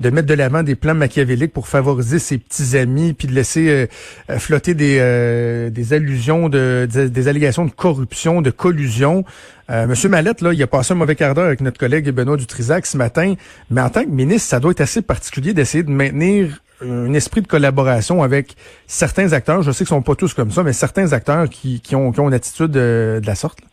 de 0.00 0.10
mettre 0.10 0.26
de 0.26 0.34
l'avant 0.34 0.64
des 0.64 0.74
plans 0.74 0.94
machiavéliques 0.94 1.52
pour 1.52 1.68
favoriser 1.68 2.18
ses 2.18 2.38
petits 2.38 2.76
amis, 2.76 3.12
puis 3.12 3.28
de 3.28 3.32
laisser 3.32 3.68
euh, 3.68 3.86
euh, 4.30 4.38
flotter 4.38 4.74
des, 4.74 4.98
euh, 5.00 5.70
des 5.70 5.92
allusions, 5.92 6.48
de, 6.48 6.88
des, 6.90 7.28
allégations 7.28 7.64
de 7.64 7.70
corruption, 7.70 8.42
de 8.42 8.50
collusion. 8.50 9.24
Monsieur 9.68 10.08
Mallette, 10.08 10.42
là, 10.42 10.52
il 10.52 10.62
a 10.62 10.68
passé 10.68 10.92
un 10.92 10.96
mauvais 10.96 11.16
quart 11.16 11.34
d'heure 11.34 11.46
avec 11.46 11.60
notre 11.60 11.76
collègue 11.78 12.08
Benoît 12.10 12.36
Dutrisac 12.36 12.86
ce 12.86 12.96
matin, 12.96 13.34
mais 13.68 13.80
en 13.80 13.90
tant 13.90 14.04
que 14.04 14.10
ministre, 14.10 14.48
ça 14.48 14.60
doit 14.60 14.70
être 14.70 14.80
assez 14.80 15.02
particulier 15.02 15.54
d'essayer 15.54 15.82
de 15.82 15.90
maintenir 15.90 16.62
un 16.80 17.12
esprit 17.14 17.42
de 17.42 17.48
collaboration 17.48 18.22
avec 18.22 18.54
certains 18.86 19.32
acteurs. 19.32 19.62
Je 19.62 19.72
sais 19.72 19.78
qu'ils 19.78 19.88
sont 19.88 20.02
pas 20.02 20.14
tous 20.14 20.34
comme 20.34 20.52
ça, 20.52 20.62
mais 20.62 20.72
certains 20.72 21.12
acteurs 21.12 21.48
qui, 21.48 21.80
qui, 21.80 21.96
ont, 21.96 22.12
qui 22.12 22.20
ont 22.20 22.28
une 22.28 22.34
attitude 22.34 22.70
de, 22.70 23.18
de 23.20 23.26
la 23.26 23.34
sorte. 23.34 23.60
Là 23.60 23.66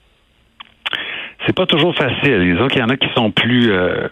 c'est 1.46 1.56
pas 1.56 1.66
toujours 1.66 1.96
facile. 1.96 2.54
Disons 2.54 2.68
qu'il 2.68 2.80
y 2.80 2.84
en 2.84 2.90
a 2.90 2.98
qui 2.98 3.10
sont 3.16 3.32
plus 3.32 3.72
euh, 3.72 4.08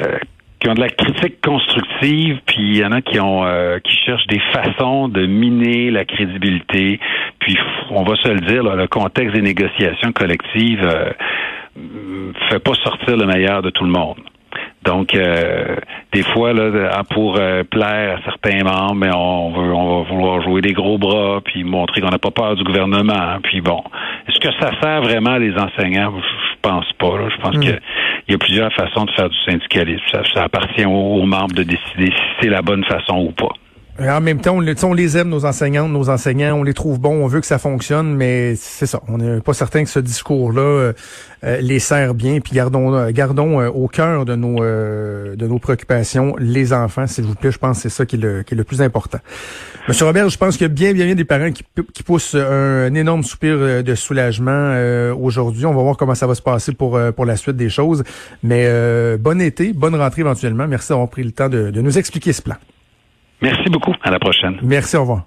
euh, 0.00 0.18
qui 0.60 0.68
ont 0.68 0.74
de 0.74 0.80
la 0.80 0.88
critique 0.88 1.40
constructive, 1.40 2.40
puis 2.46 2.70
il 2.70 2.76
y 2.78 2.84
en 2.84 2.92
a 2.92 3.00
qui 3.00 3.20
ont 3.20 3.44
euh, 3.44 3.78
qui 3.78 3.96
cherchent 4.04 4.26
des 4.26 4.40
façons 4.52 5.08
de 5.08 5.26
miner 5.26 5.90
la 5.90 6.04
crédibilité. 6.04 6.98
Puis 7.38 7.56
on 7.90 8.02
va 8.02 8.16
se 8.16 8.28
le 8.28 8.40
dire, 8.40 8.62
le 8.62 8.86
contexte 8.88 9.34
des 9.34 9.42
négociations 9.42 10.12
collectives 10.12 10.86
fait 12.48 12.58
pas 12.58 12.74
sortir 12.82 13.16
le 13.16 13.26
meilleur 13.26 13.62
de 13.62 13.70
tout 13.70 13.84
le 13.84 13.90
monde. 13.90 14.18
Donc, 14.82 15.14
euh, 15.14 15.76
des 16.12 16.22
fois, 16.22 16.52
là, 16.52 17.02
pour 17.10 17.36
euh, 17.38 17.62
plaire 17.64 18.18
à 18.18 18.22
certains 18.24 18.62
membres, 18.64 18.94
mais 18.94 19.10
on, 19.14 19.50
veut, 19.50 19.72
on 19.72 20.02
va 20.02 20.08
vouloir 20.08 20.40
jouer 20.42 20.60
des 20.60 20.72
gros 20.72 20.98
bras, 20.98 21.40
puis 21.44 21.64
montrer 21.64 22.00
qu'on 22.00 22.10
n'a 22.10 22.18
pas 22.18 22.30
peur 22.30 22.54
du 22.54 22.64
gouvernement. 22.64 23.38
Puis 23.42 23.60
bon, 23.60 23.82
est-ce 24.28 24.38
que 24.38 24.52
ça 24.60 24.70
sert 24.80 25.02
vraiment 25.02 25.36
les 25.36 25.52
enseignants? 25.58 26.12
Je 26.64 26.68
pense 26.68 26.92
pas. 26.98 27.28
Je 27.30 27.36
pense 27.40 27.56
hmm. 27.56 27.60
qu'il 27.60 27.80
y 28.28 28.34
a 28.34 28.38
plusieurs 28.38 28.72
façons 28.72 29.04
de 29.04 29.10
faire 29.12 29.28
du 29.28 29.38
syndicalisme. 29.44 30.02
Ça, 30.34 30.42
appartient 30.42 30.84
aux 30.84 31.24
membres 31.24 31.54
de 31.54 31.62
décider 31.62 32.06
si 32.06 32.22
c'est 32.40 32.48
la 32.48 32.62
bonne 32.62 32.84
façon 32.84 33.18
ou 33.18 33.30
pas. 33.30 33.52
En 34.00 34.20
même 34.20 34.40
temps, 34.40 34.56
on, 34.56 34.92
les 34.92 35.16
aime, 35.16 35.28
nos 35.28 35.44
enseignantes, 35.44 35.90
nos 35.90 36.08
enseignants, 36.08 36.54
on 36.56 36.62
les 36.62 36.72
trouve 36.72 37.00
bons, 37.00 37.24
on 37.24 37.26
veut 37.26 37.40
que 37.40 37.46
ça 37.46 37.58
fonctionne, 37.58 38.14
mais 38.14 38.54
c'est 38.54 38.86
ça. 38.86 39.02
On 39.08 39.18
n'est 39.18 39.40
pas 39.40 39.54
certain 39.54 39.82
que 39.82 39.90
ce 39.90 39.98
discours-là 39.98 40.60
euh, 40.60 40.92
euh, 41.42 41.60
les 41.60 41.80
sert 41.80 42.14
bien. 42.14 42.38
Puis 42.38 42.54
gardons, 42.54 42.94
euh, 42.94 43.10
gardons 43.10 43.60
au 43.66 43.88
cœur 43.88 44.24
de 44.24 44.36
nos 44.36 44.60
de 44.60 45.46
nos 45.46 45.58
préoccupations 45.58 46.36
les 46.38 46.72
enfants, 46.72 47.08
s'il 47.08 47.24
vous 47.24 47.34
plaît. 47.34 47.50
Je 47.50 47.58
pense 47.58 47.78
que 47.78 47.82
c'est 47.82 47.88
ça 47.88 48.06
qui 48.06 48.14
est, 48.14 48.20
le, 48.20 48.44
qui 48.44 48.54
est 48.54 48.56
le 48.56 48.62
plus 48.62 48.82
important. 48.82 49.18
Monsieur 49.88 50.06
Robert, 50.06 50.28
je 50.28 50.38
pense 50.38 50.56
qu'il 50.56 50.68
y 50.68 50.70
a 50.70 50.72
bien, 50.72 50.92
bien, 50.92 51.06
bien 51.06 51.16
des 51.16 51.24
parents 51.24 51.50
qui, 51.50 51.64
qui 51.92 52.02
poussent 52.04 52.36
un, 52.36 52.94
énorme 52.94 53.24
soupir 53.24 53.82
de 53.82 53.94
soulagement 53.96 54.76
aujourd'hui. 55.20 55.66
On 55.66 55.74
va 55.74 55.82
voir 55.82 55.96
comment 55.96 56.14
ça 56.14 56.28
va 56.28 56.36
se 56.36 56.42
passer 56.42 56.72
pour 56.72 57.00
pour 57.16 57.24
la 57.24 57.36
suite 57.36 57.56
des 57.56 57.68
choses. 57.68 58.04
Mais 58.44 59.16
bon 59.18 59.40
été, 59.40 59.72
bonne 59.72 59.96
rentrée 59.96 60.20
éventuellement. 60.20 60.68
Merci 60.68 60.90
d'avoir 60.90 61.08
pris 61.08 61.24
le 61.24 61.32
temps 61.32 61.48
de, 61.48 61.72
de 61.72 61.80
nous 61.80 61.98
expliquer 61.98 62.32
ce 62.32 62.42
plan. 62.42 62.54
Merci 63.42 63.68
beaucoup. 63.70 63.94
À 64.02 64.10
la 64.10 64.18
prochaine. 64.18 64.58
Merci. 64.62 64.96
Au 64.96 65.00
revoir. 65.02 65.22